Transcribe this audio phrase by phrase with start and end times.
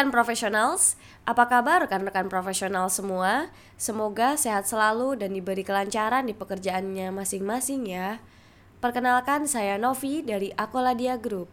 [0.00, 0.96] rekan profesionals,
[1.28, 3.52] apa kabar rekan-rekan profesional semua?
[3.76, 8.16] Semoga sehat selalu dan diberi kelancaran di pekerjaannya masing-masing ya.
[8.80, 11.52] Perkenalkan saya Novi dari Akoladia Group.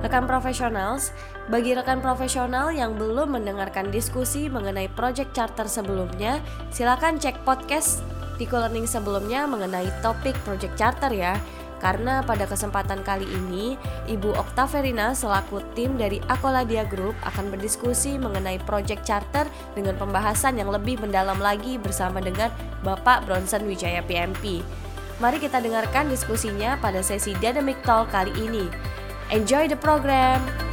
[0.00, 1.12] Rekan profesionals,
[1.52, 6.40] bagi rekan profesional yang belum mendengarkan diskusi mengenai project charter sebelumnya,
[6.72, 8.00] silakan cek podcast
[8.40, 11.36] di learning sebelumnya mengenai topik project charter ya.
[11.80, 13.72] Karena pada kesempatan kali ini,
[14.04, 20.68] Ibu Oktaverina selaku tim dari Akoladia Group akan berdiskusi mengenai project charter dengan pembahasan yang
[20.68, 22.52] lebih mendalam lagi bersama dengan
[22.84, 24.60] Bapak Bronson Wijaya PMP.
[25.24, 28.68] Mari kita dengarkan diskusinya pada sesi Dynamic Talk kali ini.
[29.32, 30.69] Enjoy the program!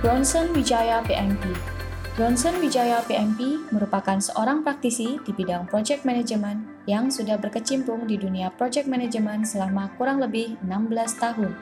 [0.00, 1.52] Bronson Wijaya PMP
[2.16, 8.48] Bronson Wijaya PMP merupakan seorang praktisi di bidang project management yang sudah berkecimpung di dunia
[8.56, 11.52] project management selama kurang lebih 16 tahun.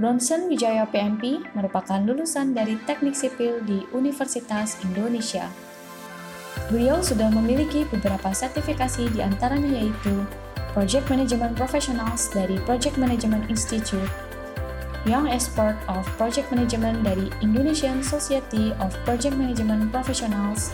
[0.00, 5.44] Bronson Wijaya PMP merupakan lulusan dari Teknik Sipil di Universitas Indonesia.
[6.72, 10.24] Beliau sudah memiliki beberapa sertifikasi di antaranya yaitu
[10.72, 14.31] Project Management Professionals dari Project Management Institute,
[15.02, 20.70] Young Expert of Project Management dari Indonesian Society of Project Management Professionals,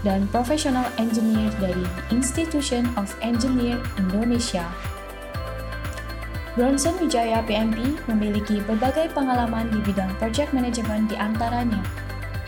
[0.00, 4.64] dan Professional Engineer dari Institution of Engineer Indonesia.
[6.58, 11.78] Bronson Wijaya PMP memiliki berbagai pengalaman di bidang project management di antaranya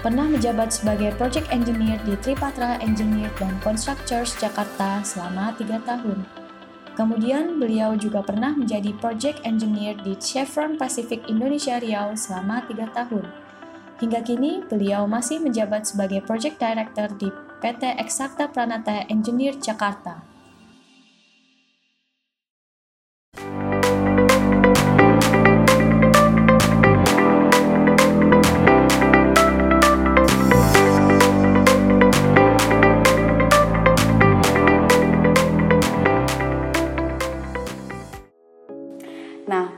[0.03, 6.42] Pernah menjabat sebagai Project Engineer di Tripatra Engineer dan Constructors Jakarta selama tiga tahun.
[6.93, 13.25] Kemudian beliau juga pernah menjadi Project Engineer di Chevron Pacific Indonesia Riau selama tiga tahun.
[14.03, 17.31] Hingga kini, beliau masih menjabat sebagai Project Director di
[17.62, 20.31] PT Eksakta Pranata Engineer Jakarta.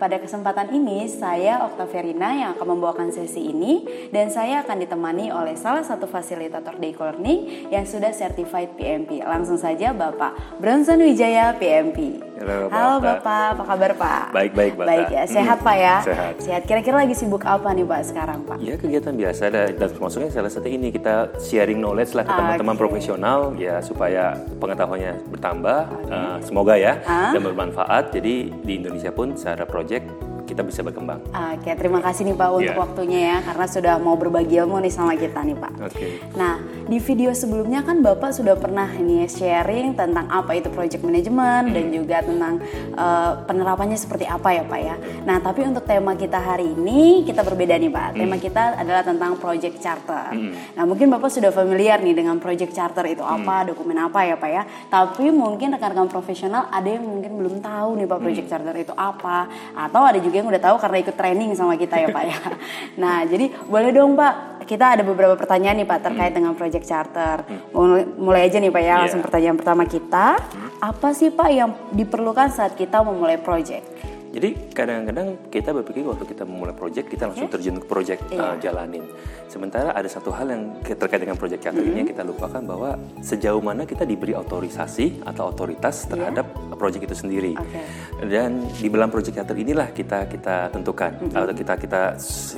[0.04, 5.56] Pada kesempatan ini saya Oktaverina yang akan membawakan sesi ini dan saya akan ditemani oleh
[5.56, 9.24] salah satu fasilitator day learning yang sudah certified PMP.
[9.24, 12.20] Langsung saja Bapak Bronson Wijaya PMP.
[12.34, 13.46] Halo, Halo Bapak.
[13.54, 14.24] apa kabar Pak?
[14.34, 14.90] Baik baik Bapak.
[14.90, 15.96] Baik ya, sehat Pak ya?
[16.02, 16.34] Sehat.
[16.42, 16.62] Sehat.
[16.66, 18.58] Kira-kira lagi sibuk apa nih Pak sekarang Pak?
[18.58, 22.82] Ya kegiatan biasa dan termasuknya salah satu ini kita sharing knowledge lah ke teman-teman okay.
[22.82, 25.80] profesional ya supaya pengetahuannya bertambah.
[25.86, 26.10] Okay.
[26.10, 27.30] Uh, semoga ya ah?
[27.30, 28.10] dan bermanfaat.
[28.10, 31.18] Jadi di Indonesia pun secara project kita bisa berkembang.
[31.34, 32.78] Oke, terima kasih nih Pak untuk yeah.
[32.78, 35.72] waktunya ya karena sudah mau berbagi ilmu nih sama kita nih Pak.
[35.82, 35.98] Oke.
[35.98, 36.10] Okay.
[36.38, 41.70] Nah, di video sebelumnya kan Bapak sudah pernah ini sharing tentang apa itu project management
[41.70, 41.74] hmm.
[41.74, 42.54] dan juga tentang
[42.94, 44.94] uh, penerapannya seperti apa ya Pak ya.
[45.26, 48.08] Nah, tapi untuk tema kita hari ini kita berbeda nih Pak.
[48.14, 48.44] Tema hmm.
[48.46, 50.38] kita adalah tentang project charter.
[50.38, 50.54] Hmm.
[50.78, 53.74] Nah, mungkin Bapak sudah familiar nih dengan project charter itu apa, hmm.
[53.74, 54.62] dokumen apa ya Pak ya.
[54.86, 58.54] Tapi mungkin rekan-rekan profesional ada yang mungkin belum tahu nih Pak project hmm.
[58.54, 62.08] charter itu apa atau ada juga yang udah tahu karena ikut training sama kita ya
[62.12, 62.38] Pak ya.
[63.02, 66.38] Nah, jadi boleh dong Pak, kita ada beberapa pertanyaan nih Pak terkait hmm.
[66.40, 67.36] dengan project charter.
[67.74, 68.98] Mulai, mulai aja nih Pak ya, yeah.
[69.04, 70.38] langsung pertanyaan pertama kita.
[70.38, 70.70] Hmm.
[70.80, 74.13] Apa sih Pak yang diperlukan saat kita memulai project?
[74.34, 78.50] Jadi kadang-kadang kita berpikir waktu kita memulai project kita langsung terjun ke project yeah.
[78.50, 79.06] uh, jalanin.
[79.46, 82.02] Sementara ada satu hal yang terkait dengan project charter mm -hmm.
[82.02, 86.10] ini kita lupakan bahwa sejauh mana kita diberi otorisasi atau otoritas iya.
[86.10, 86.74] terhadap yeah.
[86.74, 87.54] project itu sendiri.
[87.54, 87.86] Okay.
[88.26, 91.38] Dan di dalam project charter inilah kita kita tentukan mm -hmm.
[91.38, 92.02] atau kita kita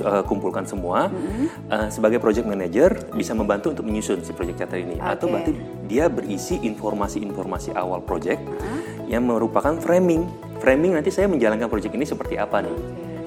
[0.01, 1.47] uh, kumpulkan semua mm -hmm.
[1.69, 5.13] uh, sebagai project manager bisa membantu untuk menyusun si project charter ini okay.
[5.13, 5.53] atau berarti
[5.85, 8.81] dia berisi informasi-informasi awal project uh -huh.
[9.05, 10.25] yang merupakan framing
[10.59, 12.77] framing nanti saya menjalankan proyek ini seperti apa nih.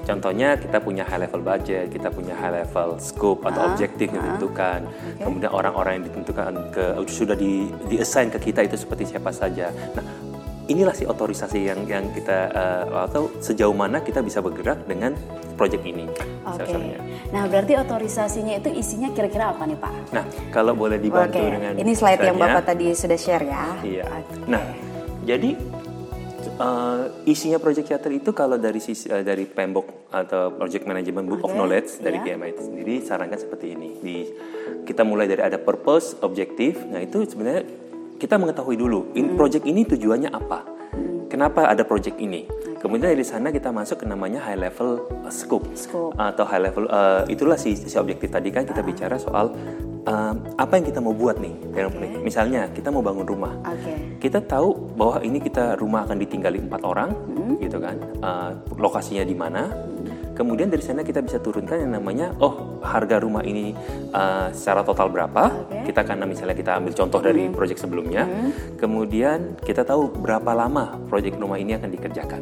[0.01, 4.25] Contohnya kita punya high level budget, kita punya high level scope atau ah, objektif yang
[4.25, 4.27] ah.
[4.33, 4.79] ditentukan.
[4.89, 5.23] Okay.
[5.23, 9.69] Kemudian orang-orang yang ditentukan ke sudah di di assign ke kita itu seperti siapa saja.
[9.93, 10.03] Nah,
[10.65, 15.13] inilah sih otorisasi yang yang kita uh, atau sejauh mana kita bisa bergerak dengan
[15.53, 16.09] proyek ini.
[16.49, 16.65] Oke.
[16.65, 16.97] Okay.
[17.29, 19.93] Nah, berarti otorisasinya itu isinya kira-kira apa nih, Pak?
[20.11, 21.53] Nah, kalau boleh dibantu okay.
[21.53, 23.63] dengan Ini slide yang Bapak tadi sudah share ya.
[23.85, 24.05] Iya.
[24.09, 24.49] Okay.
[24.49, 24.65] Nah,
[25.21, 25.53] jadi
[26.61, 31.41] Uh, isinya Project Charter itu kalau dari sisi uh, dari Pembok atau Project Management Book
[31.41, 31.47] okay.
[31.49, 32.37] of Knowledge dari yeah.
[32.37, 33.89] PMI itu sendiri sarankan seperti ini.
[33.97, 34.17] Di
[34.85, 36.77] kita mulai dari ada purpose, objektif.
[36.85, 37.65] Nah, itu sebenarnya
[38.21, 39.37] kita mengetahui dulu in, hmm.
[39.41, 40.59] project ini tujuannya apa.
[40.93, 41.25] Hmm.
[41.25, 42.45] Kenapa ada project ini?
[42.77, 46.13] Kemudian dari sana kita masuk ke namanya high level uh, scope, scope.
[46.13, 48.85] atau high level uh, itulah si, si objektif tadi kan kita uh.
[48.85, 49.49] bicara soal
[50.05, 52.21] um, apa yang kita mau buat nih penting.
[52.25, 53.53] Misalnya kita mau bangun rumah.
[53.65, 54.17] Oke.
[54.21, 57.09] Kita tahu bahwa ini kita rumah akan ditinggali empat orang,
[57.57, 57.97] gitu kan?
[58.21, 59.73] Uh, lokasinya di mana?
[60.37, 63.73] Kemudian dari sana kita bisa turunkan yang namanya, oh harga rumah ini
[64.13, 65.49] uh, secara total berapa?
[65.49, 65.89] Oke.
[65.89, 68.29] Kita karena misalnya kita ambil contoh dari proyek sebelumnya.
[68.77, 72.41] Kemudian kita tahu berapa lama proyek rumah ini akan dikerjakan.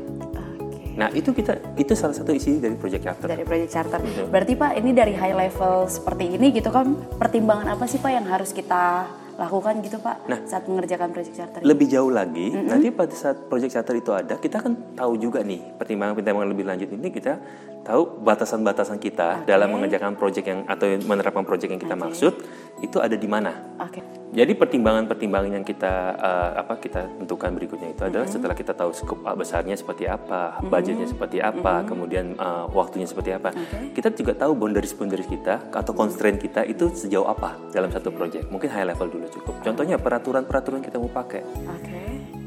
[0.99, 3.27] Nah itu kita itu salah satu isi dari project charter.
[3.31, 3.99] Dari project charter.
[4.03, 4.27] Betul.
[4.27, 8.27] Berarti Pak, ini dari high level seperti ini gitu kan pertimbangan apa sih Pak yang
[8.27, 9.07] harus kita
[9.39, 10.39] lakukan gitu Pak Nah.
[10.43, 11.59] saat mengerjakan project charter?
[11.63, 11.67] ini?
[11.71, 15.79] Lebih jauh lagi, nanti pada saat project charter itu ada, kita kan tahu juga nih
[15.79, 17.39] pertimbangan-pertimbangan lebih lanjut ini kita
[17.87, 22.35] tahu batasan-batasan kita dalam mengerjakan project yang atau menerapkan project yang kita maksud
[22.83, 23.79] itu ada di mana.
[23.79, 24.18] Oke.
[24.29, 29.25] Jadi pertimbangan-pertimbangan yang kita eh, apa kita tentukan berikutnya itu adalah setelah kita tahu skop
[29.33, 33.49] besarnya seperti apa, budgetnya seperti apa, kemudian eh, waktunya seperti apa.
[33.91, 38.47] Kita juga tahu boundaries-boundaries kita atau constraint kita itu sejauh apa dalam satu project.
[38.53, 39.55] Mungkin high level dulu cukup.
[39.65, 41.41] Contohnya peraturan-peraturan kita mau pakai.
[41.65, 41.98] Oke.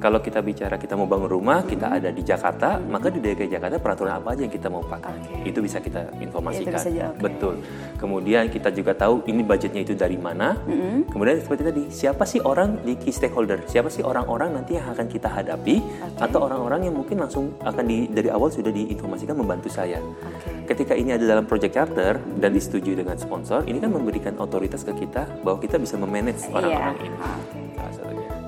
[0.03, 3.79] Kalau kita bicara kita mau bangun rumah, kita ada di Jakarta, maka di DKI Jakarta
[3.79, 5.15] peraturan apa aja yang kita mau pakai.
[5.15, 5.55] Oke.
[5.55, 6.75] Itu bisa kita informasikan.
[6.75, 7.23] Itu bisa jawab, oke.
[7.23, 7.55] Betul.
[8.03, 10.59] Kemudian kita juga tahu ini budgetnya itu dari mana.
[11.07, 13.63] Kemudian seperti tadi, siapa sih orang di key stakeholder?
[13.71, 15.79] Siapa sih orang-orang nanti yang akan kita hadapi
[16.19, 20.03] atau orang-orang yang mungkin langsung akan di dari awal sudah diinformasikan membantu saya.
[20.03, 20.67] Oke.
[20.67, 24.99] Ketika ini ada dalam project charter dan disetujui dengan sponsor, ini kan memberikan otoritas ke
[24.99, 27.07] kita bahwa kita bisa memanage orang-orang Iya.
[27.07, 27.19] ini.
[27.23, 27.62] Oke.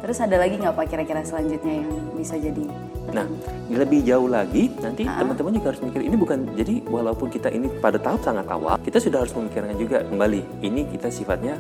[0.05, 2.61] Terus ada lagi nggak Pak kira-kira selanjutnya yang bisa jadi?
[3.09, 3.25] Nah,
[3.73, 7.97] lebih jauh lagi nanti teman-teman juga harus mikir ini bukan jadi walaupun kita ini pada
[7.97, 11.57] tahap sangat awal, kita sudah harus memikirkan juga kembali ini kita sifatnya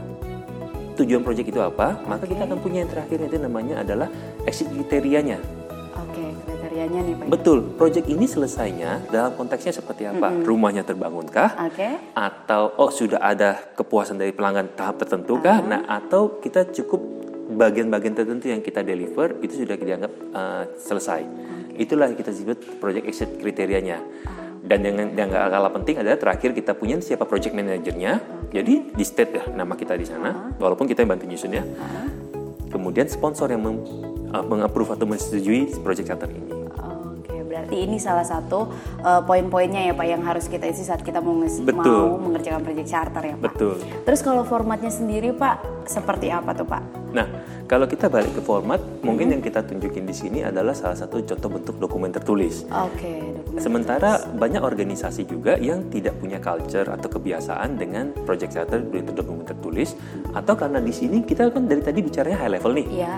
[1.00, 4.12] tujuan proyek itu apa, maka kita akan punya yang terakhir itu namanya adalah
[4.44, 5.40] exit kriterianya.
[6.04, 7.26] Oke, kriterianya nih Pak.
[7.32, 10.28] Betul, proyek ini selesainya dalam konteksnya seperti apa?
[10.30, 11.64] Rumahnya terbangunkah?
[11.64, 12.12] Oke.
[12.12, 15.64] atau oh sudah ada kepuasan dari pelanggan tahap tertentu kah?
[15.64, 17.13] Nah, atau kita cukup
[17.50, 21.22] bagian-bagian tertentu yang kita deliver itu sudah dianggap uh, selesai.
[21.76, 24.00] Itulah yang kita sebut project exit kriterianya.
[24.64, 28.12] Dan yang yang nggak kalah penting adalah terakhir kita punya siapa project manajernya.
[28.48, 31.64] Jadi di state ya nama kita di sana, walaupun kita yang bantu nyusun ya.
[32.72, 33.84] Kemudian sponsor yang meng,
[34.32, 36.53] uh, mengapprove atau menyetujui project charter ini.
[37.64, 38.68] Berarti ini salah satu
[39.00, 42.12] uh, poin-poinnya ya Pak yang harus kita isi saat kita mau, nges- Betul.
[42.12, 43.56] mau mengerjakan project charter ya Pak.
[43.56, 43.80] Betul.
[44.04, 47.08] Terus kalau formatnya sendiri Pak seperti apa tuh Pak?
[47.16, 47.24] Nah,
[47.64, 51.48] kalau kita balik ke format, mungkin yang kita tunjukin di sini adalah salah satu contoh
[51.56, 52.68] bentuk dokumen tertulis.
[52.68, 53.62] Oke, dokumen.
[53.64, 59.96] Sementara banyak organisasi juga yang tidak punya culture atau kebiasaan dengan project charter dokumen tertulis,
[60.36, 62.86] atau karena di sini kita kan dari tadi bicaranya high level nih.
[62.92, 63.16] Iya.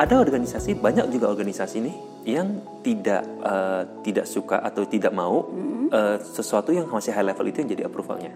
[0.00, 5.44] Ada organisasi, banyak juga organisasi nih yang tidak eh, tidak suka atau tidak mau
[5.92, 8.32] eh, sesuatu yang masih high level itu yang jadi approvalnya.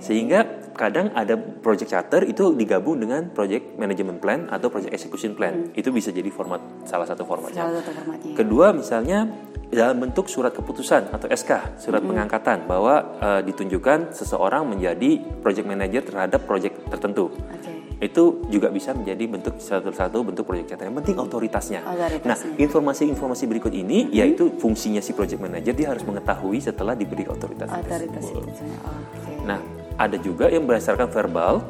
[0.00, 5.70] Sehingga kadang ada project charter itu digabung dengan project management plan atau project execution plan.
[5.76, 7.68] Itu bisa jadi format salah satu formatnya.
[7.68, 8.32] Salah satu formatnya.
[8.32, 9.28] Kedua misalnya
[9.68, 16.00] dalam bentuk surat keputusan atau SK, surat pengangkatan bahwa eh, ditunjukkan seseorang menjadi project manager
[16.00, 17.28] terhadap project tertentu.
[17.28, 17.71] Oke.
[18.02, 20.90] Itu juga bisa menjadi bentuk satu satu bentuk project charter.
[20.90, 21.80] Yang penting otoritasnya.
[21.86, 22.26] Otoritasnya.
[22.34, 27.70] Nah, informasi-informasi berikut ini yaitu fungsinya si project manager dia harus mengetahui setelah diberi otoritas.
[27.70, 28.42] Otoritas itu.
[28.42, 29.32] Oke.
[29.46, 29.62] Nah,
[29.94, 31.62] ada juga yang berdasarkan verbal,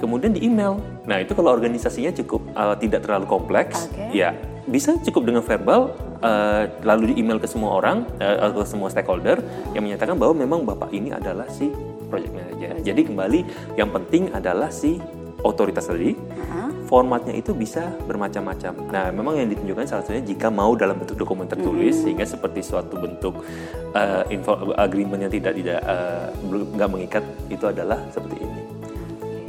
[0.00, 0.80] kemudian di email.
[1.04, 4.16] Nah, itu kalau organisasinya cukup uh, tidak terlalu kompleks, Oke.
[4.16, 4.32] ya
[4.64, 5.92] bisa cukup dengan verbal,
[6.24, 9.44] uh, lalu di email ke semua orang, uh, ke semua stakeholder
[9.76, 11.68] yang menyatakan bahwa memang bapak ini adalah si
[12.08, 12.72] project manager.
[12.80, 13.40] Jadi kembali
[13.76, 15.02] yang penting adalah si
[15.46, 16.18] otoritas tadi.
[16.86, 18.94] Formatnya itu bisa bermacam-macam.
[18.94, 22.94] Nah, memang yang ditunjukkan salah satunya jika mau dalam bentuk dokumen tertulis, sehingga seperti suatu
[22.94, 23.42] bentuk
[23.90, 28.60] uh, info, agreement yang tidak tidak uh, belum- nggak mengikat itu adalah seperti ini.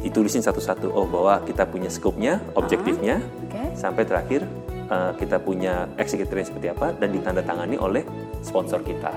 [0.01, 0.89] Ditulisin satu-satu.
[0.89, 3.77] Oh, bahwa kita punya skopnya, objektifnya, Oke.
[3.77, 4.41] sampai terakhir
[4.89, 8.01] uh, kita punya eksekutifnya seperti apa dan ditandatangani oleh
[8.41, 9.13] sponsor kita.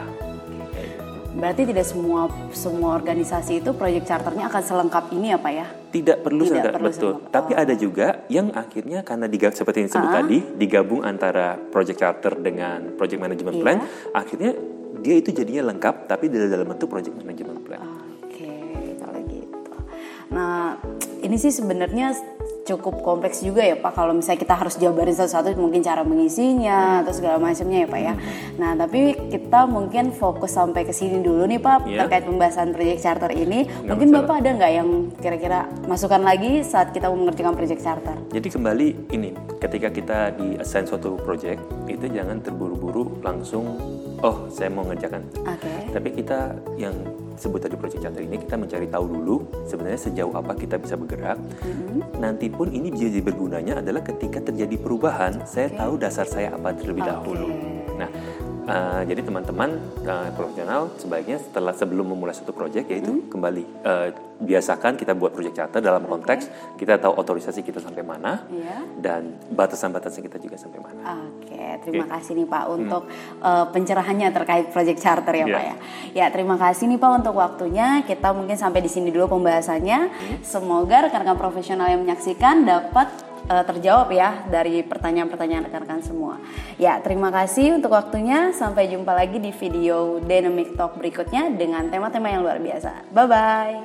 [1.40, 5.66] Berarti tidak semua semua organisasi itu project charternya akan selengkap ini ya Pak ya?
[5.90, 7.00] Tidak perlu Tidak perlu betul.
[7.16, 7.32] selengkap.
[7.32, 12.36] Tapi ada juga yang akhirnya karena diga- seperti yang disebut tadi digabung antara project charter
[12.36, 13.62] dengan project management Iya.
[13.64, 13.78] plan,
[14.12, 14.50] akhirnya
[15.00, 17.80] dia itu jadinya lengkap tapi di dalam bentuk project management plan.
[18.20, 18.52] Oke,
[19.00, 19.72] kalau gitu.
[20.30, 20.76] Nah,
[21.20, 22.12] ini sih sebenarnya
[22.64, 27.12] cukup kompleks juga ya Pak kalau misalnya kita harus jabarin satu-satu mungkin cara mengisinya atau
[27.12, 28.14] segala macamnya ya Pak ya.
[28.60, 32.04] Nah, tapi kita mungkin fokus sampai ke sini dulu nih Pak Iya.
[32.04, 33.64] terkait pembahasan project charter ini.
[33.66, 34.26] Nggak mungkin masalah.
[34.26, 34.88] Bapak ada nggak yang
[35.18, 38.16] kira-kira masukan lagi saat kita mau mengerjakan project charter?
[38.30, 43.78] Jadi kembali ini, ketika kita di assign suatu project, itu jangan terburu-buru langsung
[44.24, 45.22] oh saya mau ngerjakan.
[45.44, 45.72] Oke.
[45.92, 46.94] Tapi kita yang
[47.40, 51.40] sebut tadi project charter ini kita mencari tahu dulu sebenarnya sejauh apa kita bisa bergerak.
[52.20, 56.76] Nanti pun ini bisa jadi bergunanya adalah ketika terjadi perubahan, saya tahu dasar saya apa
[56.76, 57.48] terlebih dahulu.
[57.96, 58.08] Nah,
[58.66, 59.70] uh, jadi teman-teman
[60.04, 64.08] uh, profesional sebaiknya setelah sebelum memulai satu project yaitu kembali uh,
[64.40, 66.48] biasakan kita buat project charter dalam konteks
[66.80, 68.88] kita tahu otorisasi kita sampai mana Iya.
[68.96, 71.28] dan batasan-batasan kita juga sampai mana.
[71.36, 72.12] Oke, terima Oke.
[72.16, 73.02] kasih nih Pak untuk
[73.44, 75.52] uh, pencerahannya terkait Project Charter ya Iya.
[75.52, 75.74] Pak ya.
[76.16, 78.00] Ya terima kasih nih Pak untuk waktunya.
[78.08, 80.08] Kita mungkin sampai di sini dulu pembahasannya.
[80.40, 83.12] Semoga rekan-rekan profesional yang menyaksikan dapat
[83.50, 86.38] uh, terjawab ya dari pertanyaan-pertanyaan rekan-rekan semua.
[86.78, 88.54] Ya terima kasih untuk waktunya.
[88.54, 93.10] Sampai jumpa lagi di video Dynamic Talk berikutnya dengan tema-tema yang luar biasa.
[93.10, 93.78] Bye bye.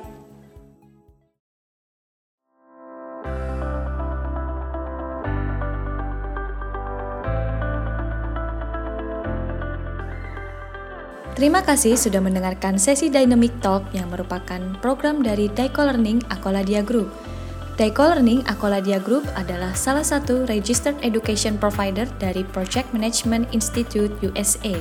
[11.36, 17.35] Terima kasih sudah mendengarkan sesi Dynamic Talk yang merupakan program dari Daiko Learning Akoladia Group.
[17.76, 24.80] Daiko Learning Akoladia Group adalah salah satu registered education provider dari Project Management Institute USA.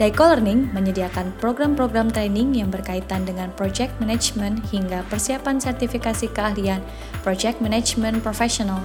[0.00, 6.80] Daiko Learning menyediakan program-program training yang berkaitan dengan project management hingga persiapan sertifikasi keahlian
[7.20, 8.80] project management professional.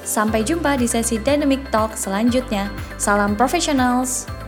[0.00, 2.72] Sampai jumpa di sesi Dynamic Talk selanjutnya.
[2.96, 4.39] Salam professionals!